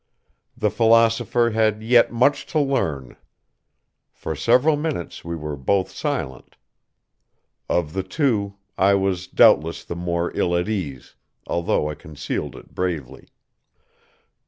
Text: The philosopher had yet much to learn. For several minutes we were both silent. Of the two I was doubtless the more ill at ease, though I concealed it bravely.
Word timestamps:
The 0.57 0.71
philosopher 0.71 1.51
had 1.51 1.83
yet 1.83 2.11
much 2.11 2.47
to 2.47 2.59
learn. 2.59 3.17
For 4.11 4.35
several 4.35 4.75
minutes 4.75 5.23
we 5.23 5.35
were 5.35 5.55
both 5.55 5.91
silent. 5.91 6.55
Of 7.69 7.93
the 7.93 8.01
two 8.01 8.55
I 8.79 8.95
was 8.95 9.27
doubtless 9.27 9.83
the 9.83 9.95
more 9.95 10.35
ill 10.35 10.55
at 10.57 10.67
ease, 10.67 11.13
though 11.45 11.87
I 11.87 11.93
concealed 11.93 12.55
it 12.55 12.73
bravely. 12.73 13.27